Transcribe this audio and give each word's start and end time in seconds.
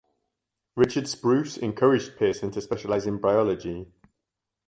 Richard 0.75 1.07
Spruce 1.07 1.59
encouraged 1.59 2.17
Pearson 2.17 2.49
to 2.49 2.59
specialise 2.63 3.05
in 3.05 3.19
bryology. 3.19 3.85